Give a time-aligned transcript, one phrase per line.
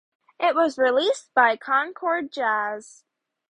[0.39, 3.03] It was released by Concord Jazz.